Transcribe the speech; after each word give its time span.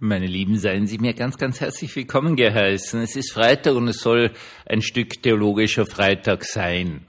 Meine 0.00 0.28
Lieben, 0.28 0.56
seien 0.60 0.86
Sie 0.86 0.98
mir 0.98 1.12
ganz, 1.12 1.38
ganz 1.38 1.60
herzlich 1.60 1.96
willkommen 1.96 2.36
geheißen. 2.36 3.00
Es 3.00 3.16
ist 3.16 3.32
Freitag 3.32 3.74
und 3.74 3.88
es 3.88 3.98
soll 3.98 4.30
ein 4.64 4.80
Stück 4.80 5.20
theologischer 5.24 5.86
Freitag 5.86 6.44
sein. 6.44 7.04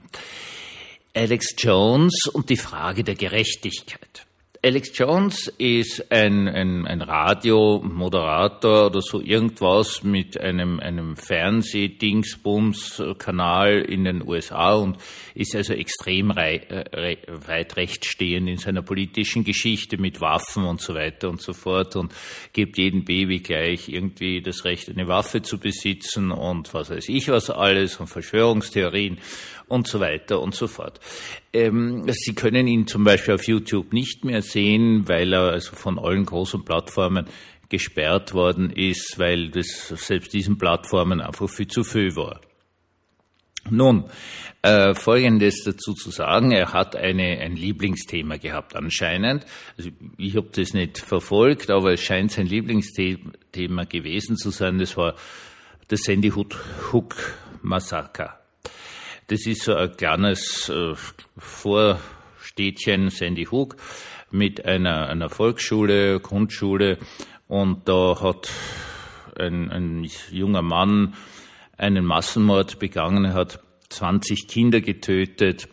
Alex 1.14 1.54
Jones 1.56 2.26
und 2.32 2.50
die 2.50 2.56
Frage 2.56 3.04
der 3.04 3.14
Gerechtigkeit. 3.14 4.26
Alex 4.62 4.90
Jones 4.92 5.50
ist 5.56 6.12
ein, 6.12 6.46
ein, 6.46 6.86
ein 6.86 7.00
Radiomoderator 7.00 8.88
oder 8.88 9.00
so 9.00 9.18
irgendwas 9.18 10.02
mit 10.02 10.38
einem, 10.38 10.80
einem 10.80 11.16
Fernsehdingsbums-Kanal 11.16 13.86
in 13.88 14.04
den 14.04 14.28
USA 14.28 14.74
und 14.74 14.98
ist 15.34 15.56
also 15.56 15.72
extrem 15.72 16.30
rei, 16.30 16.56
äh, 16.56 17.16
weit 17.46 17.78
rechtstehend 17.78 18.50
in 18.50 18.58
seiner 18.58 18.82
politischen 18.82 19.44
Geschichte 19.44 19.96
mit 19.96 20.20
Waffen 20.20 20.64
und 20.64 20.82
so 20.82 20.94
weiter 20.94 21.30
und 21.30 21.40
so 21.40 21.54
fort 21.54 21.96
und 21.96 22.12
gibt 22.52 22.76
jedem 22.76 23.06
Baby 23.06 23.38
gleich 23.38 23.88
irgendwie 23.88 24.42
das 24.42 24.66
Recht, 24.66 24.90
eine 24.90 25.08
Waffe 25.08 25.40
zu 25.40 25.58
besitzen 25.58 26.32
und 26.32 26.74
was 26.74 26.90
weiß 26.90 27.08
ich 27.08 27.28
was 27.28 27.48
alles 27.48 27.98
und 27.98 28.08
Verschwörungstheorien 28.08 29.20
und 29.70 29.86
so 29.86 30.00
weiter 30.00 30.40
und 30.40 30.54
so 30.54 30.66
fort. 30.66 31.00
Ähm, 31.52 32.04
Sie 32.10 32.34
können 32.34 32.66
ihn 32.66 32.86
zum 32.86 33.04
Beispiel 33.04 33.34
auf 33.34 33.46
YouTube 33.46 33.92
nicht 33.92 34.24
mehr 34.24 34.42
sehen, 34.42 35.08
weil 35.08 35.32
er 35.32 35.52
also 35.52 35.74
von 35.74 35.98
allen 35.98 36.26
großen 36.26 36.64
Plattformen 36.64 37.26
gesperrt 37.68 38.34
worden 38.34 38.70
ist, 38.70 39.18
weil 39.18 39.50
das 39.50 39.88
selbst 39.88 40.32
diesen 40.32 40.58
Plattformen 40.58 41.20
einfach 41.20 41.48
viel 41.48 41.68
zu 41.68 41.84
viel 41.84 42.16
war. 42.16 42.40
Nun, 43.70 44.06
äh, 44.62 44.94
Folgendes 44.94 45.62
dazu 45.64 45.94
zu 45.94 46.10
sagen, 46.10 46.50
er 46.50 46.72
hat 46.72 46.96
eine, 46.96 47.38
ein 47.38 47.54
Lieblingsthema 47.54 48.38
gehabt 48.38 48.74
anscheinend. 48.74 49.44
Also 49.78 49.90
ich 50.16 50.34
habe 50.34 50.48
das 50.52 50.74
nicht 50.74 50.98
verfolgt, 50.98 51.70
aber 51.70 51.92
es 51.92 52.00
scheint 52.00 52.32
sein 52.32 52.46
Lieblingsthema 52.46 53.84
gewesen 53.84 54.36
zu 54.36 54.50
sein. 54.50 54.78
Das 54.78 54.96
war 54.96 55.14
das 55.88 56.00
Sandy 56.00 56.30
Hook 56.30 57.16
Massaker. 57.62 58.39
Das 59.30 59.46
ist 59.46 59.62
so 59.62 59.76
ein 59.76 59.96
kleines 59.96 60.68
äh, 60.70 60.92
Vorstädtchen 61.38 63.10
Sandy 63.10 63.44
Hook 63.44 63.76
mit 64.32 64.64
einer, 64.64 65.06
einer 65.06 65.30
Volksschule, 65.30 66.18
Grundschule 66.18 66.98
und 67.46 67.88
da 67.88 68.20
hat 68.20 68.50
ein, 69.38 69.70
ein 69.70 70.10
junger 70.32 70.62
Mann 70.62 71.14
einen 71.78 72.04
Massenmord 72.06 72.80
begangen, 72.80 73.24
er 73.24 73.34
hat 73.34 73.60
20 73.90 74.48
Kinder 74.48 74.80
getötet, 74.80 75.68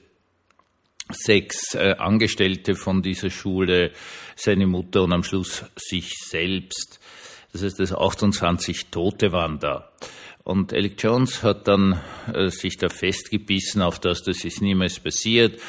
sechs 1.09 1.73
äh, 1.73 1.95
Angestellte 1.97 2.75
von 2.75 3.01
dieser 3.01 3.31
Schule, 3.31 3.91
seine 4.35 4.67
Mutter 4.67 5.01
und 5.01 5.13
am 5.13 5.23
Schluss 5.23 5.65
sich 5.75 6.13
selbst. 6.13 6.99
Das 7.53 7.63
heißt, 7.63 7.79
dass 7.79 7.91
28 7.91 8.91
Tote 8.91 9.31
waren 9.31 9.57
da. 9.57 9.89
Und 10.47 10.71
Alec 10.71 11.03
Jones 11.03 11.43
hat 11.43 11.67
dann 11.67 11.99
äh, 12.33 12.47
sich 12.47 12.77
da 12.77 12.87
festgebissen 12.87 13.81
auf 13.81 13.99
das, 13.99 14.23
das 14.23 14.45
ist 14.45 14.61
niemals 14.61 14.97
passiert. 14.97 15.59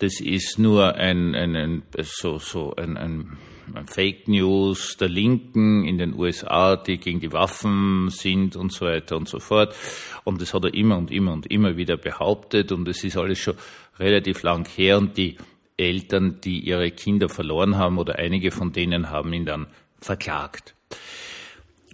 Das 0.00 0.20
ist 0.20 0.58
nur 0.58 0.96
ein, 0.96 1.36
ein, 1.36 1.54
ein 1.54 1.82
so, 2.02 2.40
so 2.40 2.74
ein, 2.74 2.96
ein, 2.96 3.38
Fake 3.86 4.26
News 4.26 4.96
der 4.96 5.08
Linken 5.08 5.84
in 5.84 5.98
den 5.98 6.14
USA, 6.14 6.74
die 6.74 6.98
gegen 6.98 7.20
die 7.20 7.32
Waffen 7.32 8.08
sind 8.10 8.56
und 8.56 8.72
so 8.72 8.86
weiter 8.86 9.16
und 9.16 9.28
so 9.28 9.38
fort. 9.38 9.72
Und 10.24 10.40
das 10.40 10.52
hat 10.52 10.64
er 10.64 10.74
immer 10.74 10.98
und 10.98 11.12
immer 11.12 11.32
und 11.32 11.46
immer 11.48 11.76
wieder 11.76 11.96
behauptet. 11.96 12.72
Und 12.72 12.88
es 12.88 13.04
ist 13.04 13.16
alles 13.16 13.38
schon 13.38 13.54
relativ 14.00 14.42
lang 14.42 14.68
her. 14.68 14.98
Und 14.98 15.16
die 15.16 15.36
Eltern, 15.76 16.40
die 16.42 16.58
ihre 16.58 16.90
Kinder 16.90 17.28
verloren 17.28 17.78
haben 17.78 17.98
oder 17.98 18.16
einige 18.16 18.50
von 18.50 18.72
denen 18.72 19.10
haben 19.10 19.32
ihn 19.32 19.46
dann 19.46 19.68
verklagt. 20.00 20.74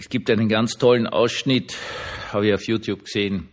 Es 0.01 0.09
gibt 0.09 0.31
einen 0.31 0.49
ganz 0.49 0.79
tollen 0.79 1.07
Ausschnitt 1.07 1.77
habe 2.33 2.49
ich 2.49 2.55
auf 2.55 2.67
YouTube 2.67 3.05
gesehen, 3.05 3.51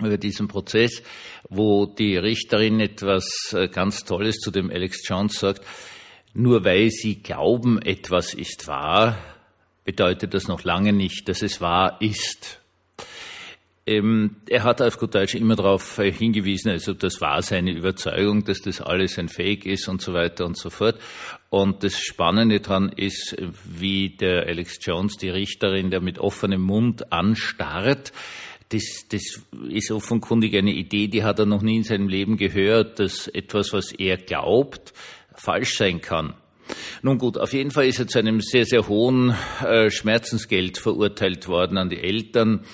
über 0.00 0.18
diesen 0.18 0.48
Prozess, 0.48 1.00
wo 1.48 1.86
die 1.86 2.16
Richterin 2.16 2.80
etwas 2.80 3.54
äh, 3.56 3.68
ganz 3.68 4.00
Tolles 4.00 4.38
zu 4.38 4.50
dem 4.50 4.68
Alex 4.68 5.08
Jones 5.08 5.38
sagt. 5.38 5.64
Nur 6.32 6.64
weil 6.64 6.90
sie 6.90 7.22
glauben, 7.22 7.80
etwas 7.80 8.34
ist 8.34 8.66
wahr, 8.66 9.16
bedeutet 9.84 10.34
das 10.34 10.48
noch 10.48 10.64
lange 10.64 10.92
nicht, 10.92 11.28
dass 11.28 11.40
es 11.40 11.60
wahr 11.60 11.98
ist. 12.00 12.60
Ähm, 13.86 14.36
er 14.48 14.64
hat 14.64 14.80
auf 14.80 14.98
gut 14.98 15.14
Deutsch 15.14 15.34
immer 15.34 15.56
darauf 15.56 15.98
äh, 15.98 16.10
hingewiesen, 16.10 16.70
also 16.70 16.94
das 16.94 17.20
war 17.20 17.42
seine 17.42 17.72
Überzeugung, 17.72 18.42
dass 18.44 18.62
das 18.62 18.80
alles 18.80 19.18
ein 19.18 19.28
Fake 19.28 19.66
ist 19.66 19.88
und 19.88 20.00
so 20.00 20.14
weiter 20.14 20.46
und 20.46 20.56
so 20.56 20.70
fort. 20.70 20.98
Und 21.50 21.84
das 21.84 21.98
Spannende 21.98 22.60
daran 22.60 22.88
ist, 22.88 23.36
wie 23.64 24.16
der 24.16 24.46
Alex 24.46 24.78
Jones, 24.80 25.18
die 25.18 25.28
Richterin, 25.28 25.90
der 25.90 26.00
mit 26.00 26.18
offenem 26.18 26.62
Mund 26.62 27.12
anstarrt, 27.12 28.12
das, 28.70 29.06
das 29.10 29.42
ist 29.68 29.90
offenkundig 29.90 30.56
eine 30.56 30.72
Idee, 30.72 31.08
die 31.08 31.22
hat 31.22 31.38
er 31.38 31.46
noch 31.46 31.60
nie 31.60 31.76
in 31.76 31.84
seinem 31.84 32.08
Leben 32.08 32.38
gehört, 32.38 32.98
dass 32.98 33.28
etwas, 33.28 33.74
was 33.74 33.92
er 33.92 34.16
glaubt, 34.16 34.94
falsch 35.34 35.76
sein 35.76 36.00
kann. 36.00 36.34
Nun 37.02 37.18
gut, 37.18 37.36
auf 37.36 37.52
jeden 37.52 37.70
Fall 37.70 37.86
ist 37.86 37.98
er 37.98 38.08
zu 38.08 38.18
einem 38.18 38.40
sehr, 38.40 38.64
sehr 38.64 38.88
hohen 38.88 39.34
äh, 39.62 39.90
Schmerzensgeld 39.90 40.78
verurteilt 40.78 41.46
worden 41.48 41.76
an 41.76 41.90
die 41.90 42.00
Eltern. 42.00 42.64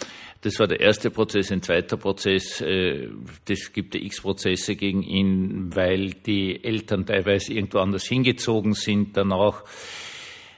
Das 0.43 0.59
war 0.59 0.67
der 0.67 0.81
erste 0.81 1.11
Prozess. 1.11 1.53
Ein 1.53 1.61
zweiter 1.61 1.99
Prozess, 1.99 2.63
äh, 2.63 3.09
das 3.45 3.73
gibt 3.73 3.95
ja 3.95 4.01
x 4.01 4.23
Prozesse 4.23 4.75
gegen 4.75 5.03
ihn, 5.03 5.75
weil 5.75 6.13
die 6.13 6.65
Eltern 6.65 7.05
teilweise 7.05 7.53
irgendwo 7.53 7.79
anders 7.79 8.07
hingezogen 8.07 8.73
sind 8.73 9.17
danach, 9.17 9.65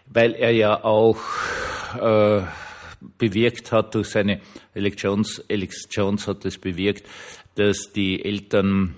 weil 0.07 0.35
er 0.35 0.53
ja 0.53 0.85
auch 0.85 1.19
äh, 2.01 2.43
bewirkt 3.19 3.73
hat 3.73 3.97
durch 3.97 4.09
seine 4.09 4.41
Alex 4.75 5.03
Jones, 5.03 5.45
Alex 5.51 5.89
Jones 5.91 6.29
hat 6.29 6.45
das 6.45 6.59
bewirkt, 6.59 7.09
dass 7.57 7.93
die 7.93 8.25
Eltern 8.25 8.95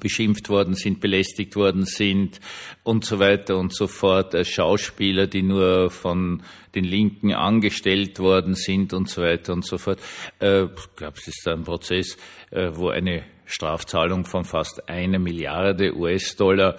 beschimpft 0.00 0.48
worden 0.48 0.74
sind, 0.74 1.00
belästigt 1.00 1.56
worden 1.56 1.84
sind 1.84 2.40
und 2.82 3.04
so 3.04 3.18
weiter 3.18 3.56
und 3.56 3.74
so 3.74 3.86
fort, 3.86 4.34
als 4.34 4.48
Schauspieler, 4.48 5.26
die 5.26 5.42
nur 5.42 5.90
von 5.90 6.42
den 6.74 6.84
Linken 6.84 7.32
angestellt 7.32 8.18
worden 8.18 8.54
sind 8.54 8.92
und 8.92 9.08
so 9.08 9.22
weiter 9.22 9.52
und 9.52 9.64
so 9.64 9.78
fort. 9.78 9.98
Äh, 10.40 10.64
ich 10.64 10.96
glaube, 10.96 11.16
es 11.18 11.28
ist 11.28 11.48
ein 11.48 11.64
Prozess, 11.64 12.16
äh, 12.50 12.70
wo 12.74 12.90
eine 12.90 13.24
Strafzahlung 13.46 14.24
von 14.24 14.44
fast 14.44 14.88
einer 14.88 15.18
Milliarde 15.18 15.96
US-Dollar 15.96 16.76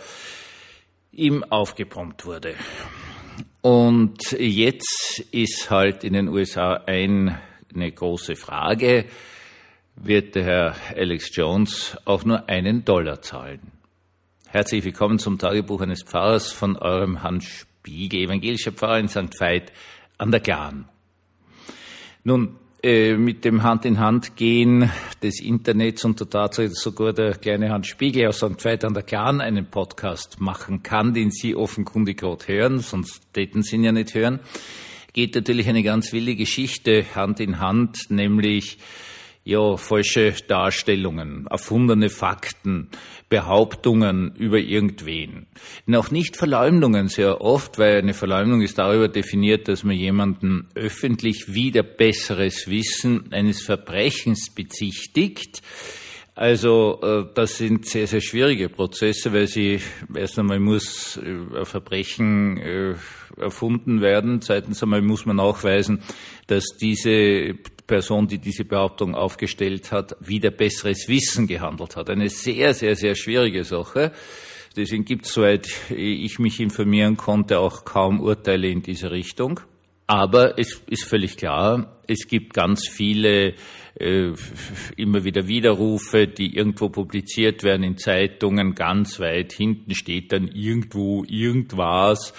ihm 1.12 1.44
aufgepumpt 1.44 2.26
wurde. 2.26 2.54
Und 3.62 4.32
jetzt 4.32 5.26
ist 5.32 5.70
halt 5.70 6.04
in 6.04 6.14
den 6.14 6.30
USA 6.30 6.76
ein, 6.86 7.38
eine 7.74 7.92
große 7.92 8.36
Frage, 8.36 9.06
wird 10.02 10.36
der 10.36 10.44
Herr 10.44 10.76
Alex 10.96 11.36
Jones 11.36 11.98
auch 12.06 12.24
nur 12.24 12.48
einen 12.48 12.86
Dollar 12.86 13.22
zahlen. 13.22 13.60
Herzlich 14.48 14.84
willkommen 14.86 15.20
zum 15.20 15.38
Tagebuch 15.38 15.82
eines 15.82 16.04
Pfarrers 16.04 16.52
von 16.52 16.78
eurem 16.78 17.22
Hans 17.22 17.46
Spiegel, 17.46 18.22
evangelischer 18.22 18.72
Pfarrer 18.72 19.00
in 19.00 19.10
St. 19.10 19.40
Veit 19.40 19.74
an 20.18 20.32
der 20.32 20.40
Glan. 20.40 20.86
Nun, 22.24 22.56
äh, 22.82 23.16
mit 23.16 23.44
dem 23.44 23.64
Hand 23.64 23.84
in 23.84 24.00
Hand 24.00 24.38
gehen 24.38 24.90
des 25.22 25.42
Internets 25.42 26.06
und 26.06 26.20
der 26.20 26.30
Tatsache, 26.30 26.70
dass 26.70 26.80
sogar 26.80 27.12
der 27.12 27.34
kleine 27.34 27.70
Hans 27.70 27.88
Spiegel 27.88 28.28
aus 28.28 28.38
St. 28.38 28.64
Veit 28.64 28.86
an 28.86 28.94
der 28.94 29.04
Glan 29.04 29.42
einen 29.42 29.66
Podcast 29.66 30.40
machen 30.40 30.82
kann, 30.82 31.14
den 31.14 31.30
Sie 31.30 31.56
offenkundig 31.56 32.20
gerade 32.20 32.48
hören, 32.48 32.80
sonst 32.80 33.34
täten 33.34 33.64
Sie 33.64 33.76
ihn 33.76 33.84
ja 33.84 33.92
nicht 33.92 34.14
hören, 34.14 34.40
geht 35.12 35.36
natürlich 35.36 35.68
eine 35.68 35.84
ganz 35.84 36.14
wilde 36.14 36.38
Geschichte 36.38 37.04
Hand 37.16 37.42
in 37.42 37.60
Hand, 37.60 38.10
nämlich 38.10 38.78
ja, 39.44 39.78
falsche 39.78 40.34
Darstellungen, 40.48 41.48
erfundene 41.50 42.10
Fakten, 42.10 42.90
Behauptungen 43.30 44.34
über 44.36 44.60
irgendwen. 44.60 45.48
Noch 45.86 46.12
nicht 46.12 46.36
Verleumdungen 46.36 47.08
sehr 47.08 47.42
oft, 47.42 47.80
weil 47.80 47.98
eine 47.98 48.14
Verleumdung 48.14 48.62
ist 48.62 48.78
darüber 48.78 49.08
definiert, 49.08 49.68
dass 49.68 49.84
man 49.84 49.96
jemanden 49.96 50.68
öffentlich 50.76 51.54
wieder 51.54 51.84
besseres 51.84 52.68
Wissen 52.68 53.32
eines 53.32 53.62
Verbrechens 53.62 54.54
bezichtigt. 54.54 55.62
Also 56.36 57.00
äh, 57.02 57.26
das 57.34 57.58
sind 57.58 57.86
sehr, 57.86 58.08
sehr 58.08 58.22
schwierige 58.22 58.70
Prozesse, 58.70 59.34
weil 59.34 59.48
sie 59.48 59.82
erst 60.16 60.40
einmal 60.40 60.60
muss 60.60 61.18
äh, 61.18 61.58
ein 61.58 61.66
Verbrechen 61.66 62.58
äh, 62.58 62.96
erfunden 63.38 64.00
werden. 64.00 64.42
Zweitens 64.42 64.82
einmal 64.82 65.02
muss 65.02 65.26
man 65.26 65.36
nachweisen, 65.36 66.02
dass 66.48 66.64
diese 66.80 67.56
Person, 67.90 68.28
die 68.28 68.38
diese 68.38 68.66
Behauptung 68.66 69.16
aufgestellt 69.16 69.92
hat, 69.92 70.16
wieder 70.20 70.52
besseres 70.52 71.08
Wissen 71.08 71.48
gehandelt 71.48 71.96
hat. 71.96 72.12
Eine 72.12 72.30
sehr, 72.30 72.76
sehr, 72.76 72.96
sehr 72.96 73.16
schwierige 73.16 73.64
Sache. 73.64 74.12
Deswegen 74.78 75.06
gibt 75.06 75.26
es, 75.26 75.34
soweit 75.34 75.68
ich 75.90 76.38
mich 76.38 76.60
informieren 76.60 77.18
konnte, 77.18 77.58
auch 77.58 77.86
kaum 77.86 78.22
Urteile 78.22 78.70
in 78.70 78.84
diese 78.84 79.10
Richtung. 79.10 79.60
Aber 80.06 80.60
es 80.60 80.82
ist 80.88 81.06
völlig 81.06 81.36
klar, 81.36 82.00
es 82.08 82.28
gibt 82.28 82.54
ganz 82.54 82.88
viele 82.88 83.56
äh, 84.00 84.34
immer 84.96 85.24
wieder 85.24 85.48
Widerrufe, 85.48 86.28
die 86.28 86.56
irgendwo 86.56 86.90
publiziert 86.90 87.64
werden 87.64 87.84
in 87.84 87.98
Zeitungen. 87.98 88.76
Ganz 88.76 89.20
weit 89.20 89.52
hinten 89.52 89.94
steht 89.94 90.32
dann 90.32 90.48
irgendwo 90.48 91.24
irgendwas, 91.28 92.34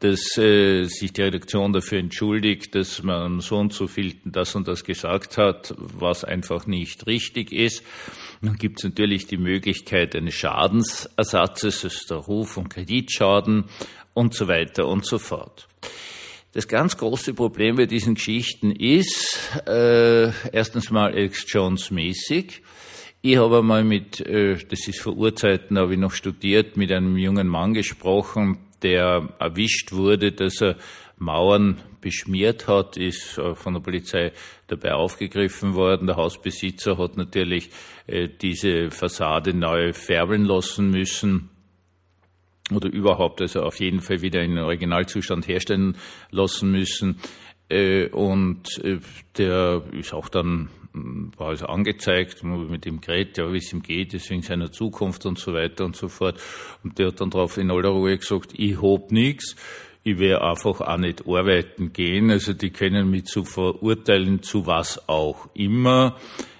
dass 0.00 0.36
äh, 0.36 0.84
sich 0.84 1.12
die 1.12 1.22
Redaktion 1.22 1.72
dafür 1.72 1.98
entschuldigt, 1.98 2.74
dass 2.74 3.02
man 3.02 3.40
so 3.40 3.56
und 3.56 3.72
so 3.72 3.86
viel 3.86 4.14
das 4.24 4.54
und 4.54 4.68
das 4.68 4.84
gesagt 4.84 5.38
hat, 5.38 5.74
was 5.78 6.24
einfach 6.24 6.66
nicht 6.66 7.06
richtig 7.06 7.52
ist. 7.52 7.82
Dann 8.42 8.56
gibt 8.56 8.80
es 8.80 8.84
natürlich 8.84 9.26
die 9.26 9.38
Möglichkeit 9.38 10.14
eines 10.14 10.34
Schadensersatzes, 10.34 11.80
das 11.80 11.94
ist 11.94 12.10
der 12.10 12.18
Ruf- 12.18 12.56
und 12.56 12.68
Kreditschaden 12.68 13.64
und 14.12 14.34
so 14.34 14.48
weiter 14.48 14.86
und 14.86 15.06
so 15.06 15.18
fort. 15.18 15.66
Das 16.56 16.68
ganz 16.68 16.96
große 16.96 17.34
Problem 17.34 17.76
bei 17.76 17.84
diesen 17.84 18.14
Geschichten 18.14 18.70
ist, 18.70 19.38
äh, 19.66 20.30
erstens 20.52 20.90
mal 20.90 21.12
Alex 21.12 21.44
Jones 21.52 21.90
mäßig. 21.90 22.62
Ich 23.20 23.36
habe 23.36 23.58
einmal 23.58 23.84
mit, 23.84 24.20
äh, 24.20 24.56
das 24.66 24.88
ist 24.88 25.02
vor 25.02 25.18
Urzeiten, 25.18 25.76
habe 25.76 25.92
ich 25.92 25.98
noch 25.98 26.12
studiert, 26.12 26.78
mit 26.78 26.90
einem 26.92 27.18
jungen 27.18 27.46
Mann 27.46 27.74
gesprochen, 27.74 28.56
der 28.80 29.34
erwischt 29.38 29.92
wurde, 29.92 30.32
dass 30.32 30.62
er 30.62 30.76
Mauern 31.18 31.82
beschmiert 32.00 32.68
hat, 32.68 32.96
ist 32.96 33.36
äh, 33.36 33.54
von 33.54 33.74
der 33.74 33.80
Polizei 33.82 34.32
dabei 34.66 34.94
aufgegriffen 34.94 35.74
worden. 35.74 36.06
Der 36.06 36.16
Hausbesitzer 36.16 36.96
hat 36.96 37.18
natürlich 37.18 37.68
äh, 38.06 38.30
diese 38.30 38.90
Fassade 38.90 39.52
neu 39.52 39.92
färben 39.92 40.46
lassen 40.46 40.90
müssen 40.90 41.50
oder 42.74 42.92
überhaupt 42.92 43.40
also 43.40 43.62
auf 43.62 43.78
jeden 43.80 44.00
Fall 44.00 44.22
wieder 44.22 44.42
in 44.42 44.56
den 44.56 44.64
Originalzustand 44.64 45.46
herstellen 45.46 45.96
lassen 46.30 46.70
müssen. 46.70 47.18
Äh, 47.68 48.08
und 48.08 48.78
äh, 48.84 48.98
der 49.36 49.82
ist 49.92 50.14
auch 50.14 50.28
dann, 50.28 50.68
hm, 50.92 51.32
war 51.36 51.48
also 51.48 51.66
angezeigt, 51.66 52.42
mit 52.44 52.84
dem 52.84 53.00
Gerät, 53.00 53.38
ja, 53.38 53.52
wie 53.52 53.58
es 53.58 53.72
ihm 53.72 53.82
geht, 53.82 54.12
deswegen 54.12 54.42
seiner 54.42 54.70
Zukunft 54.70 55.26
und 55.26 55.38
so 55.38 55.52
weiter 55.52 55.84
und 55.84 55.96
so 55.96 56.08
fort. 56.08 56.40
Und 56.82 56.98
der 56.98 57.08
hat 57.08 57.20
dann 57.20 57.30
darauf 57.30 57.56
in 57.56 57.70
aller 57.70 57.90
Ruhe 57.90 58.16
gesagt, 58.18 58.52
ich 58.56 58.80
hab 58.80 59.10
nichts, 59.10 59.56
ich 60.04 60.18
werde 60.18 60.44
einfach 60.44 60.80
auch 60.80 60.98
nicht 60.98 61.26
arbeiten 61.26 61.92
gehen. 61.92 62.30
Also 62.30 62.52
die 62.52 62.70
können 62.70 63.10
mich 63.10 63.24
zu 63.24 63.44
verurteilen, 63.44 64.42
zu 64.42 64.66
was 64.66 65.08
auch 65.08 65.48
immer. 65.54 66.16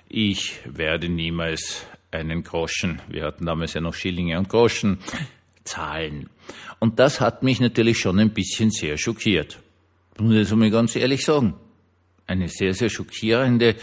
Ich 0.08 0.58
werde 0.64 1.08
niemals 1.08 1.86
einen 2.10 2.42
Groschen, 2.42 3.02
wir 3.08 3.24
hatten 3.24 3.46
damals 3.46 3.74
ja 3.74 3.80
noch 3.80 3.94
Schillinge 3.94 4.38
und 4.38 4.48
Groschen, 4.48 4.98
Zahlen. 5.66 6.30
Und 6.78 6.98
das 6.98 7.20
hat 7.20 7.42
mich 7.42 7.60
natürlich 7.60 7.98
schon 7.98 8.18
ein 8.18 8.32
bisschen 8.32 8.70
sehr 8.70 8.96
schockiert. 8.96 9.58
Das 10.14 10.24
muss 10.24 10.34
ich 10.34 10.54
mal 10.54 10.70
ganz 10.70 10.96
ehrlich 10.96 11.24
sagen. 11.24 11.54
Eine 12.26 12.48
sehr, 12.48 12.74
sehr 12.74 12.88
schockierende 12.88 13.76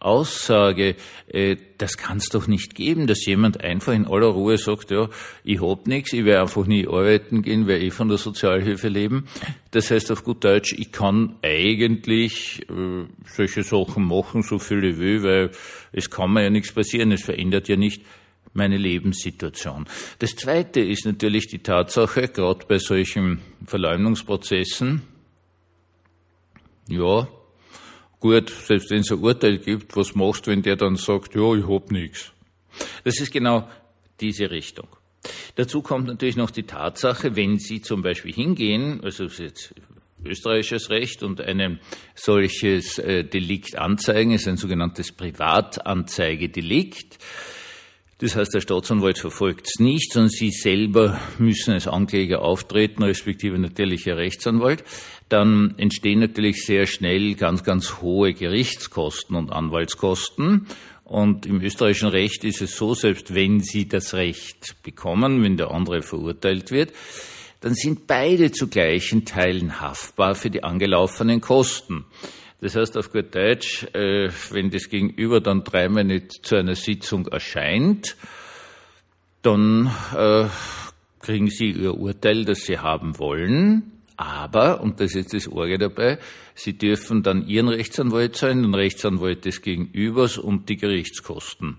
Aussage, 0.00 0.94
äh, 1.26 1.56
das 1.78 1.96
kann 1.96 2.18
es 2.18 2.28
doch 2.28 2.46
nicht 2.46 2.76
geben, 2.76 3.08
dass 3.08 3.26
jemand 3.26 3.60
einfach 3.60 3.92
in 3.92 4.06
aller 4.06 4.28
Ruhe 4.28 4.56
sagt, 4.56 4.92
ja, 4.92 5.08
ich 5.42 5.60
hab 5.60 5.88
nichts, 5.88 6.12
ich 6.12 6.24
werde 6.24 6.42
einfach 6.42 6.66
nie 6.66 6.86
arbeiten 6.86 7.42
gehen, 7.42 7.66
werde 7.66 7.84
eh 7.84 7.90
von 7.90 8.08
der 8.08 8.18
Sozialhilfe 8.18 8.88
leben. 8.88 9.26
Das 9.72 9.90
heißt 9.90 10.12
auf 10.12 10.22
gut 10.22 10.44
Deutsch, 10.44 10.72
ich 10.72 10.92
kann 10.92 11.34
eigentlich 11.42 12.62
äh, 12.70 13.06
solche 13.26 13.64
Sachen 13.64 14.04
machen, 14.04 14.42
so 14.42 14.60
viel 14.60 14.84
ich 14.84 14.98
will, 14.98 15.24
weil 15.24 15.50
es 15.90 16.10
kann 16.10 16.32
mir 16.32 16.44
ja 16.44 16.50
nichts 16.50 16.72
passieren, 16.72 17.10
es 17.10 17.24
verändert 17.24 17.68
ja 17.68 17.76
nicht 17.76 18.02
meine 18.58 18.76
Lebenssituation. 18.76 19.86
Das 20.18 20.36
Zweite 20.36 20.80
ist 20.80 21.06
natürlich 21.06 21.46
die 21.46 21.60
Tatsache, 21.60 22.28
gerade 22.28 22.66
bei 22.66 22.78
solchen 22.78 23.40
Verleumdungsprozessen, 23.64 25.02
ja, 26.88 27.28
gut, 28.20 28.50
selbst 28.50 28.90
wenn 28.90 29.00
es 29.00 29.10
ein 29.10 29.18
Urteil 29.18 29.58
gibt, 29.58 29.96
was 29.96 30.14
machst 30.14 30.46
du, 30.46 30.50
wenn 30.50 30.62
der 30.62 30.76
dann 30.76 30.96
sagt, 30.96 31.34
ja, 31.34 31.54
ich 31.54 31.66
hab 31.66 31.90
nichts. 31.90 32.32
Das 33.04 33.20
ist 33.20 33.32
genau 33.32 33.68
diese 34.20 34.50
Richtung. 34.50 34.88
Dazu 35.56 35.82
kommt 35.82 36.06
natürlich 36.06 36.36
noch 36.36 36.50
die 36.50 36.64
Tatsache, 36.64 37.36
wenn 37.36 37.58
Sie 37.58 37.80
zum 37.80 38.02
Beispiel 38.02 38.32
hingehen, 38.32 39.00
also 39.02 39.24
jetzt 39.24 39.74
österreichisches 40.24 40.90
Recht 40.90 41.22
und 41.22 41.40
ein 41.40 41.80
solches 42.14 42.98
äh, 42.98 43.24
Delikt 43.24 43.76
anzeigen, 43.76 44.32
ist 44.32 44.48
ein 44.48 44.56
sogenanntes 44.56 45.12
Privatanzeigedelikt, 45.12 47.18
das 48.18 48.34
heißt, 48.34 48.52
der 48.52 48.60
Staatsanwalt 48.60 49.18
verfolgt 49.18 49.68
es 49.68 49.78
nicht, 49.78 50.12
sondern 50.12 50.30
Sie 50.30 50.50
selber 50.50 51.20
müssen 51.38 51.72
als 51.72 51.86
Ankläger 51.86 52.42
auftreten, 52.42 53.04
respektive 53.04 53.58
natürlich 53.58 54.06
Ihr 54.06 54.16
Rechtsanwalt. 54.16 54.82
Dann 55.28 55.74
entstehen 55.78 56.18
natürlich 56.18 56.64
sehr 56.64 56.86
schnell 56.86 57.34
ganz, 57.36 57.62
ganz 57.62 58.02
hohe 58.02 58.34
Gerichtskosten 58.34 59.36
und 59.36 59.52
Anwaltskosten. 59.52 60.66
Und 61.04 61.46
im 61.46 61.62
österreichischen 61.62 62.08
Recht 62.08 62.42
ist 62.44 62.60
es 62.60 62.76
so, 62.76 62.94
selbst 62.94 63.34
wenn 63.34 63.60
Sie 63.60 63.86
das 63.86 64.14
Recht 64.14 64.82
bekommen, 64.82 65.42
wenn 65.44 65.56
der 65.56 65.70
andere 65.70 66.02
verurteilt 66.02 66.72
wird, 66.72 66.92
dann 67.60 67.74
sind 67.74 68.06
beide 68.06 68.50
zu 68.50 68.68
gleichen 68.68 69.24
Teilen 69.24 69.80
haftbar 69.80 70.34
für 70.34 70.50
die 70.50 70.64
angelaufenen 70.64 71.40
Kosten. 71.40 72.04
Das 72.60 72.74
heißt 72.74 72.96
auf 72.96 73.12
gut 73.12 73.34
Deutsch, 73.34 73.84
äh, 73.94 74.30
wenn 74.50 74.70
das 74.70 74.88
Gegenüber 74.88 75.40
dann 75.40 75.62
dreimal 75.62 76.04
nicht 76.04 76.44
zu 76.44 76.56
einer 76.56 76.74
Sitzung 76.74 77.26
erscheint, 77.26 78.16
dann 79.42 79.92
äh, 80.16 80.46
kriegen 81.20 81.48
Sie 81.48 81.70
Ihr 81.70 81.94
Urteil, 81.94 82.44
das 82.44 82.60
Sie 82.64 82.78
haben 82.78 83.18
wollen. 83.18 83.92
Aber, 84.16 84.80
und 84.80 84.98
das 84.98 85.14
ist 85.14 85.32
das 85.32 85.46
Orge 85.46 85.78
dabei, 85.78 86.18
Sie 86.54 86.76
dürfen 86.76 87.22
dann 87.22 87.46
Ihren 87.46 87.68
Rechtsanwalt 87.68 88.34
sein, 88.34 88.62
den 88.62 88.74
Rechtsanwalt 88.74 89.44
des 89.44 89.62
Gegenübers 89.62 90.38
und 90.38 90.68
die 90.68 90.76
Gerichtskosten. 90.76 91.78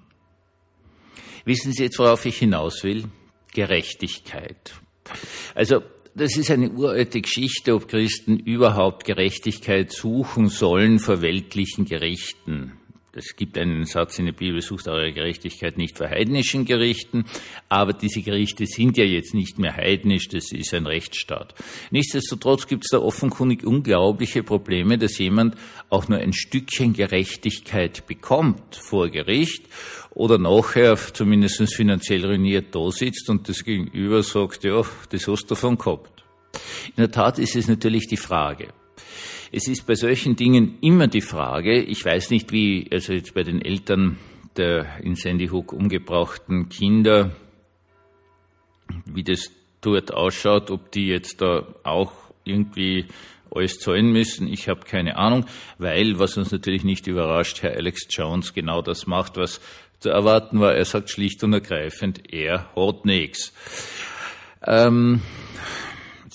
Wissen 1.44 1.74
Sie 1.74 1.84
jetzt, 1.84 2.00
worauf 2.00 2.26
ich 2.26 2.38
hinaus 2.38 2.86
will? 2.86 3.06
Gerechtigkeit. 3.54 4.74
Also 5.56 5.82
das 6.16 6.38
ist 6.38 6.52
eine 6.52 6.72
uralte 6.72 7.22
Geschichte, 7.22 7.76
ob 7.76 7.88
Christen 7.88 8.38
überhaupt 8.38 9.06
Gerechtigkeit 9.06 9.92
suchen 9.92 10.50
sollen 10.50 11.00
vor 11.00 11.22
weltlichen 11.22 11.86
Gerichten. 11.86 12.79
Es 13.14 13.36
gibt 13.36 13.58
einen 13.58 13.86
Satz 13.86 14.20
in 14.20 14.26
der 14.26 14.34
Bibel, 14.34 14.62
sucht 14.62 14.88
eure 14.88 15.12
Gerechtigkeit 15.12 15.78
nicht 15.78 15.98
vor 15.98 16.08
heidnischen 16.10 16.66
Gerichten, 16.66 17.26
aber 17.68 17.94
diese 17.94 18.22
Gerichte 18.22 18.66
sind 18.68 18.98
ja 18.98 19.04
jetzt 19.04 19.34
nicht 19.34 19.58
mehr 19.58 19.76
heidnisch, 19.76 20.28
das 20.28 20.52
ist 20.52 20.74
ein 20.74 20.86
Rechtsstaat. 20.86 21.56
Nichtsdestotrotz 21.90 22.68
gibt 22.68 22.86
es 22.86 22.92
da 22.92 23.00
offenkundig 23.00 23.64
unglaubliche 23.64 24.44
Probleme, 24.44 24.98
dass 24.98 25.18
jemand 25.18 25.56
auch 25.90 26.08
nur 26.08 26.20
ein 26.20 26.34
Stückchen 26.34 26.94
Gerechtigkeit 26.94 28.06
bekommt 28.06 28.76
vor 28.76 29.10
Gericht 29.10 29.66
oder 30.12 30.38
nachher 30.38 30.96
zumindest 30.98 31.74
finanziell 31.74 32.26
ruiniert 32.26 32.76
da 32.76 32.92
sitzt 32.92 33.30
und 33.30 33.50
das 33.50 33.64
Gegenüber 33.64 34.22
sagt, 34.22 34.64
ja, 34.64 34.84
das 35.10 35.28
hast 35.28 35.50
du 35.50 35.56
von 35.56 35.78
gehabt. 35.78 36.24
In 36.88 36.96
der 36.98 37.12
Tat 37.12 37.40
ist 37.40 37.56
es 37.56 37.68
natürlich 37.68 38.08
die 38.08 38.18
Frage. 38.18 38.74
Es 39.52 39.68
ist 39.68 39.88
bei 39.88 39.96
solchen 39.96 40.36
Dingen 40.36 40.78
immer 40.82 41.08
die 41.08 41.22
Frage, 41.22 41.82
ich 41.82 42.06
weiß 42.06 42.30
nicht 42.30 42.52
wie, 42.52 42.88
also 42.92 43.14
jetzt 43.14 43.34
bei 43.34 43.44
den 43.44 43.62
Eltern 43.62 44.18
der 44.58 45.00
in 45.02 45.16
Sandy 45.16 45.48
Hook 45.48 45.74
umgebrachten 45.74 46.70
Kinder, 46.70 47.32
wie 49.06 49.24
das 49.24 49.52
dort 49.82 50.14
ausschaut, 50.14 50.70
ob 50.70 50.92
die 50.92 51.08
jetzt 51.08 51.42
da 51.42 51.66
auch 51.84 52.12
irgendwie 52.44 53.06
alles 53.52 53.80
zahlen 53.80 54.12
müssen. 54.12 54.48
Ich 54.48 54.68
habe 54.70 54.82
keine 54.82 55.18
Ahnung, 55.18 55.46
weil, 55.78 56.20
was 56.20 56.38
uns 56.38 56.52
natürlich 56.52 56.84
nicht 56.84 57.08
überrascht, 57.08 57.62
Herr 57.62 57.76
Alex 57.76 58.08
Jones 58.10 58.54
genau 58.54 58.82
das 58.82 59.08
macht, 59.08 59.38
was 59.38 59.62
zu 60.00 60.10
erwarten 60.10 60.60
war. 60.60 60.76
Er 60.76 60.86
sagt 60.86 61.10
schlicht 61.10 61.44
und 61.44 61.54
ergreifend, 61.54 62.32
er 62.32 62.76
hat 62.76 63.06
nichts. 63.06 63.54
Ähm, 64.66 65.22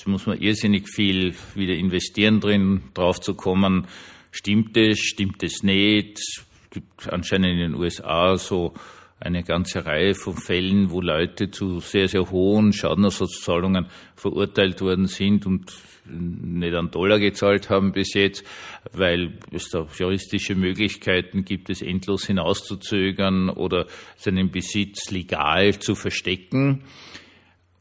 jetzt 0.05 0.11
muss 0.11 0.27
man 0.27 0.39
irrsinnig 0.39 0.87
viel 0.91 1.35
wieder 1.55 1.73
investieren 1.73 2.39
drin, 2.39 2.83
drauf 2.93 3.23
zu 3.23 3.35
kommen. 3.35 3.87
Stimmt 4.33 4.77
es, 4.77 4.99
stimmt 4.99 5.43
es 5.43 5.63
nicht? 5.63 6.19
Es 6.19 6.45
gibt 6.69 7.11
anscheinend 7.11 7.53
in 7.53 7.59
den 7.59 7.75
USA 7.75 8.37
so 8.37 8.75
eine 9.19 9.43
ganze 9.45 9.87
Reihe 9.87 10.15
von 10.15 10.37
Fällen, 10.37 10.91
wo 10.91 11.01
Leute 11.01 11.51
zu 11.51 11.81
sehr, 11.81 12.09
sehr 12.09 12.31
hohen 12.31 12.75
Schadenersatzzahlungen 12.75 13.87
verurteilt 14.15 14.83
worden 14.83 15.07
sind 15.07 15.47
und 15.47 15.73
nicht 16.05 16.75
einen 16.75 16.91
Dollar 16.91 17.19
gezahlt 17.19 17.71
haben 17.71 17.93
bis 17.93 18.13
jetzt, 18.13 18.45
weil 18.93 19.39
es 19.53 19.71
da 19.71 19.89
juristische 19.99 20.55
Möglichkeiten 20.55 21.47
gibt, 21.47 21.71
es 21.71 21.81
endlos 21.81 22.27
hinauszuzögern 22.27 23.49
oder 23.49 23.87
seinen 24.17 24.51
Besitz 24.51 25.11
legal 25.11 25.79
zu 25.79 25.95
verstecken. 25.95 26.83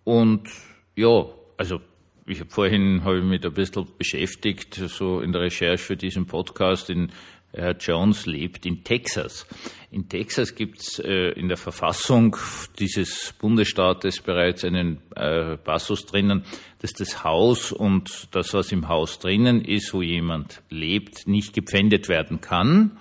Und 0.06 0.48
ja, 0.96 1.26
also 1.58 1.82
ich 2.26 2.40
habe 2.40 2.50
vorhin 2.50 3.04
habe 3.04 3.20
ich 3.20 3.24
mich 3.24 3.44
ein 3.44 3.54
bisschen 3.54 3.88
beschäftigt, 3.98 4.76
so 4.76 5.20
in 5.20 5.32
der 5.32 5.42
Recherche 5.42 5.84
für 5.84 5.98
diesen 5.98 6.26
Podcast 6.26 6.90
in 6.90 7.12
Herr 7.52 7.76
Jones 7.78 8.26
lebt 8.26 8.66
in 8.66 8.84
Texas. 8.84 9.46
In 9.92 10.10
Texas 10.10 10.56
gibt 10.56 10.80
es 10.80 11.00
äh, 11.00 11.30
in 11.34 11.50
der 11.50 11.58
Verfassung 11.58 12.36
dieses 12.80 13.34
Bundesstaates 13.40 14.22
bereits 14.22 14.66
einen 14.66 14.98
äh, 15.16 15.58
Passus 15.58 16.08
drinnen, 16.08 16.46
dass 16.80 16.94
das 16.94 17.24
Haus 17.24 17.72
und 17.72 18.28
das, 18.32 18.56
was 18.56 18.72
im 18.72 18.88
Haus 18.88 19.20
drinnen 19.20 19.64
ist, 19.64 19.94
wo 19.94 20.02
jemand 20.02 20.64
lebt, 20.72 21.28
nicht 21.28 21.54
gepfändet 21.54 22.10
werden 22.10 22.42
kann. 22.42 22.98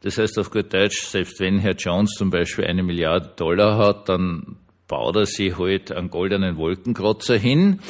Das 0.00 0.16
heißt 0.16 0.38
auf 0.38 0.50
gut 0.50 0.72
Deutsch, 0.72 1.02
selbst 1.02 1.38
wenn 1.40 1.58
Herr 1.58 1.74
Jones 1.74 2.14
zum 2.16 2.30
Beispiel 2.30 2.64
eine 2.64 2.82
Milliarde 2.82 3.34
Dollar 3.36 3.76
hat, 3.76 4.08
dann 4.08 4.56
baut 4.86 5.16
er 5.16 5.26
sich 5.26 5.58
halt 5.58 5.92
einen 5.92 6.08
goldenen 6.08 6.56
Wolkenkratzer 6.56 7.36
hin, 7.36 7.80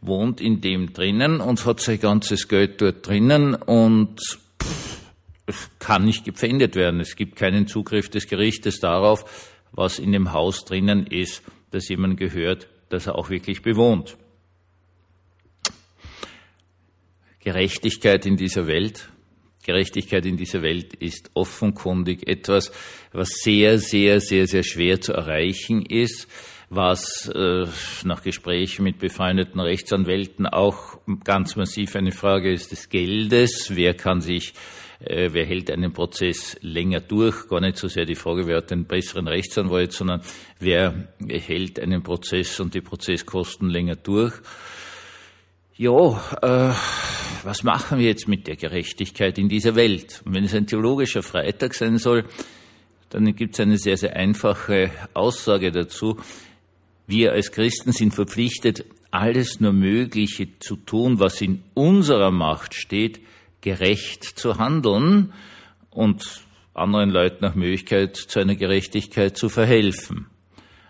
wohnt 0.00 0.40
in 0.40 0.60
dem 0.60 0.92
drinnen 0.92 1.40
und 1.40 1.64
hat 1.66 1.80
sein 1.80 2.00
ganzes 2.00 2.48
Geld 2.48 2.80
dort 2.80 3.06
drinnen 3.06 3.54
und 3.54 4.20
es 5.46 5.70
kann 5.78 6.04
nicht 6.04 6.24
gepfändet 6.24 6.76
werden. 6.76 7.00
Es 7.00 7.16
gibt 7.16 7.36
keinen 7.36 7.66
Zugriff 7.66 8.08
des 8.08 8.28
Gerichtes 8.28 8.80
darauf, 8.80 9.24
was 9.72 9.98
in 9.98 10.12
dem 10.12 10.32
Haus 10.32 10.64
drinnen 10.64 11.06
ist, 11.06 11.42
das 11.70 11.88
jemand 11.88 12.18
gehört, 12.18 12.68
das 12.90 13.06
er 13.06 13.16
auch 13.16 13.30
wirklich 13.30 13.62
bewohnt. 13.62 14.16
Gerechtigkeit 17.40 18.26
in 18.26 18.36
dieser 18.36 18.66
Welt. 18.66 19.08
Gerechtigkeit 19.64 20.24
in 20.26 20.36
dieser 20.36 20.62
Welt 20.62 20.94
ist 20.94 21.30
offenkundig 21.34 22.26
etwas, 22.26 22.72
was 23.12 23.28
sehr, 23.42 23.78
sehr, 23.78 24.20
sehr, 24.20 24.46
sehr 24.46 24.62
schwer 24.62 25.00
zu 25.00 25.12
erreichen 25.12 25.84
ist, 25.84 26.28
was 26.70 27.28
äh, 27.34 27.66
nach 28.04 28.22
Gesprächen 28.22 28.82
mit 28.84 28.98
befreundeten 28.98 29.60
Rechtsanwälten 29.60 30.46
auch 30.46 30.98
ganz 31.24 31.56
massiv 31.56 31.96
eine 31.96 32.12
Frage 32.12 32.52
ist 32.52 32.72
des 32.72 32.88
Geldes. 32.88 33.74
Wer 33.74 33.94
kann 33.94 34.20
sich 34.20 34.52
äh, 35.00 35.30
wer 35.32 35.46
hält 35.46 35.70
einen 35.70 35.92
Prozess 35.92 36.56
länger 36.60 37.00
durch, 37.00 37.48
gar 37.48 37.60
nicht 37.60 37.76
so 37.76 37.88
sehr 37.88 38.04
die 38.04 38.16
Frage, 38.16 38.46
wer 38.46 38.58
hat 38.58 38.70
den 38.70 38.84
besseren 38.84 39.28
Rechtsanwalt, 39.28 39.92
sondern 39.92 40.22
wer 40.58 41.08
hält 41.28 41.78
einen 41.78 42.02
Prozess 42.02 42.58
und 42.58 42.74
die 42.74 42.80
Prozesskosten 42.80 43.70
länger 43.70 43.96
durch. 43.96 44.34
Ja, 45.76 45.92
äh, 46.42 46.74
was 47.44 47.62
machen 47.62 48.00
wir 48.00 48.06
jetzt 48.08 48.26
mit 48.26 48.48
der 48.48 48.56
Gerechtigkeit 48.56 49.38
in 49.38 49.48
dieser 49.48 49.76
Welt? 49.76 50.22
Und 50.24 50.34
wenn 50.34 50.42
es 50.42 50.54
ein 50.54 50.66
theologischer 50.66 51.22
Freitag 51.22 51.74
sein 51.74 51.98
soll, 51.98 52.24
dann 53.10 53.36
gibt 53.36 53.54
es 53.54 53.60
eine 53.60 53.78
sehr, 53.78 53.96
sehr 53.96 54.16
einfache 54.16 54.90
Aussage 55.14 55.70
dazu. 55.70 56.18
Wir 57.08 57.32
als 57.32 57.52
Christen 57.52 57.92
sind 57.92 58.12
verpflichtet, 58.12 58.84
alles 59.10 59.60
nur 59.60 59.72
Mögliche 59.72 60.58
zu 60.58 60.76
tun, 60.76 61.18
was 61.18 61.40
in 61.40 61.62
unserer 61.72 62.30
Macht 62.30 62.74
steht, 62.74 63.22
gerecht 63.62 64.24
zu 64.24 64.58
handeln 64.58 65.32
und 65.88 66.42
anderen 66.74 67.08
Leuten 67.08 67.42
nach 67.42 67.54
Möglichkeit 67.54 68.14
zu 68.14 68.40
einer 68.40 68.56
Gerechtigkeit 68.56 69.38
zu 69.38 69.48
verhelfen. 69.48 70.26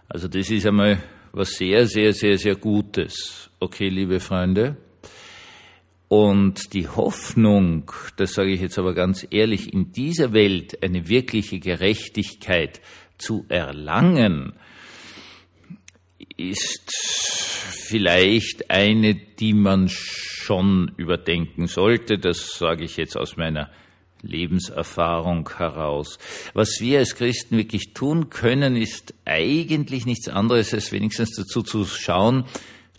Also 0.09 0.27
das 0.27 0.51
ist 0.51 0.67
einmal 0.67 0.99
was 1.31 1.51
sehr, 1.51 1.87
sehr, 1.87 2.13
sehr, 2.13 2.37
sehr 2.37 2.57
Gutes. 2.57 3.49
Okay, 3.61 3.89
liebe 3.89 4.19
Freunde. 4.19 4.77
Und 6.09 6.73
die 6.73 6.89
Hoffnung, 6.89 7.93
das 8.17 8.33
sage 8.33 8.51
ich 8.51 8.61
jetzt 8.61 8.79
aber 8.81 8.93
ganz 8.93 9.25
ehrlich, 9.31 9.73
in 9.73 9.93
dieser 9.93 10.33
Welt 10.33 10.83
eine 10.83 11.09
wirkliche 11.09 11.61
Gerechtigkeit 11.61 12.81
zu 13.19 13.45
erlangen, 13.49 14.55
ist 16.39 16.93
vielleicht 16.93 18.71
eine, 18.71 19.15
die 19.15 19.53
man 19.53 19.89
schon 19.89 20.93
überdenken 20.97 21.67
sollte. 21.67 22.19
Das 22.19 22.57
sage 22.57 22.85
ich 22.85 22.97
jetzt 22.97 23.17
aus 23.17 23.37
meiner 23.37 23.71
Lebenserfahrung 24.23 25.49
heraus. 25.57 26.19
Was 26.55 26.81
wir 26.81 27.01
als 27.01 27.17
Christen 27.17 27.57
wirklich 27.57 27.93
tun 27.93 28.31
können, 28.31 28.77
ist 28.77 29.15
eigentlich 29.25 30.07
nichts 30.07 30.29
anderes, 30.29 30.73
als 30.73 30.93
wenigstens 30.93 31.37
dazu 31.37 31.63
zu 31.63 31.85
schauen, 31.85 32.45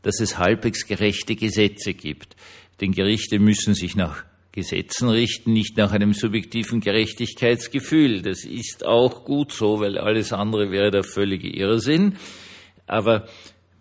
dass 0.01 0.19
es 0.19 0.37
halbwegs 0.37 0.85
gerechte 0.85 1.35
Gesetze 1.35 1.93
gibt. 1.93 2.35
Denn 2.79 2.91
Gerichte 2.91 3.39
müssen 3.39 3.73
sich 3.73 3.95
nach 3.95 4.23
Gesetzen 4.51 5.09
richten, 5.09 5.53
nicht 5.53 5.77
nach 5.77 5.91
einem 5.91 6.13
subjektiven 6.13 6.81
Gerechtigkeitsgefühl. 6.81 8.21
Das 8.21 8.45
ist 8.45 8.85
auch 8.85 9.23
gut 9.23 9.51
so, 9.51 9.79
weil 9.79 9.97
alles 9.97 10.33
andere 10.33 10.71
wäre 10.71 10.91
der 10.91 11.03
völlige 11.03 11.49
Irrsinn. 11.49 12.15
Aber 12.89 13.27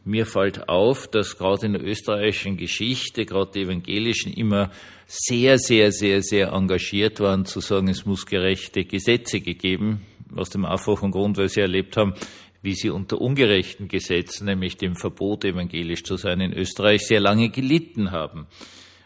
mir 0.04 0.26
fällt 0.26 0.68
auf, 0.68 1.06
dass 1.08 1.36
gerade 1.36 1.66
in 1.66 1.72
der 1.74 1.84
österreichischen 1.84 2.56
Geschichte, 2.56 3.24
gerade 3.24 3.50
die 3.52 3.62
Evangelischen, 3.62 4.32
immer 4.32 4.70
sehr, 5.06 5.58
sehr, 5.58 5.92
sehr, 5.92 6.22
sehr 6.22 6.52
engagiert 6.52 7.20
waren, 7.20 7.44
zu 7.44 7.60
sagen, 7.60 7.88
es 7.88 8.06
muss 8.06 8.26
gerechte 8.26 8.84
Gesetze 8.84 9.40
gegeben, 9.40 10.06
aus 10.34 10.50
dem 10.50 10.64
einfachen 10.64 11.10
Grund, 11.10 11.36
weil 11.36 11.48
sie 11.48 11.60
erlebt 11.60 11.96
haben, 11.96 12.14
wie 12.62 12.74
sie 12.74 12.90
unter 12.90 13.20
ungerechten 13.20 13.88
Gesetzen, 13.88 14.46
nämlich 14.46 14.76
dem 14.76 14.96
Verbot, 14.96 15.44
evangelisch 15.44 16.04
zu 16.04 16.16
sein, 16.16 16.40
in 16.40 16.52
Österreich 16.52 17.06
sehr 17.06 17.20
lange 17.20 17.50
gelitten 17.50 18.10
haben. 18.10 18.46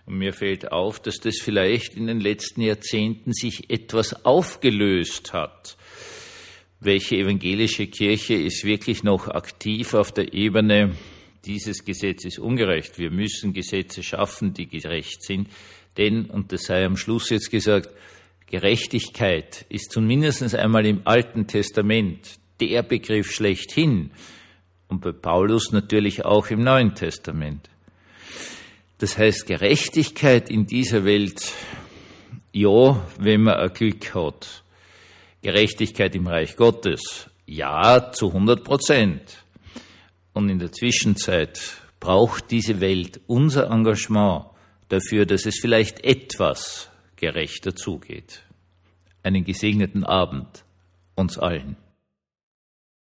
Und 0.07 0.19
mir 0.19 0.33
fällt 0.33 0.73
auf, 0.73 1.01
dass 1.01 1.21
das 1.21 1.39
vielleicht 1.41 1.95
in 1.95 2.07
den 2.07 2.21
letzten 2.21 2.63
Jahrzehnten 2.63 3.33
sich 3.33 3.71
etwas 3.71 4.25
aufgelöst 4.25 5.33
hat 5.33 5.77
welche 6.85 7.17
evangelische 7.17 7.87
Kirche 7.87 8.35
ist 8.35 8.65
wirklich 8.65 9.03
noch 9.03 9.29
aktiv 9.29 9.95
auf 9.95 10.13
der 10.13 10.33
Ebene, 10.35 10.95
dieses 11.45 11.85
Gesetz 11.85 12.25
ist 12.25 12.39
ungerecht. 12.39 12.99
Wir 12.99 13.11
müssen 13.11 13.53
Gesetze 13.53 14.03
schaffen, 14.03 14.55
die 14.55 14.69
gerecht 14.69 15.23
sind. 15.23 15.49
Denn, 15.97 16.27
und 16.27 16.53
das 16.53 16.65
sei 16.65 16.85
am 16.85 16.97
Schluss 16.97 17.31
jetzt 17.31 17.51
gesagt, 17.51 17.89
Gerechtigkeit 18.47 19.67
ist 19.69 19.91
zumindest 19.93 20.55
einmal 20.55 20.87
im 20.87 21.03
Alten 21.05 21.47
Testament 21.47 22.39
der 22.61 22.83
Begriff 22.83 23.33
schlechthin 23.33 24.11
und 24.89 25.01
bei 25.01 25.13
Paulus 25.13 25.73
natürlich 25.73 26.25
auch 26.25 26.49
im 26.49 26.63
Neuen 26.63 26.95
Testament. 26.95 27.69
Das 28.99 29.19
heißt, 29.19 29.47
Gerechtigkeit 29.47 30.51
in 30.51 30.67
dieser 30.67 31.05
Welt, 31.05 31.53
ja, 32.53 33.05
wenn 33.19 33.43
man 33.43 33.55
ein 33.55 33.73
Glück 33.73 34.15
hat. 34.15 34.62
Gerechtigkeit 35.43 36.15
im 36.15 36.29
Reich 36.29 36.57
Gottes? 36.57 37.29
Ja, 37.47 38.13
zu 38.13 38.29
100 38.29 38.63
Prozent. 38.63 39.45
Und 40.33 40.49
in 40.49 40.59
der 40.59 40.73
Zwischenzeit 40.73 41.61
braucht 41.99 42.51
diese 42.51 42.81
Welt 42.81 43.21
unser 43.27 43.71
Engagement 43.71 44.47
dafür, 44.89 45.27
dass 45.27 45.45
es 45.47 45.59
vielleicht 45.61 46.05
etwas 46.05 46.91
gerechter 47.17 47.75
zugeht. 47.75 48.43
Einen 49.23 49.45
gesegneten 49.45 50.05
Abend 50.05 50.65
uns 51.17 51.39
allen. 51.39 51.77